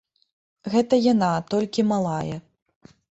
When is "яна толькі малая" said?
1.13-2.35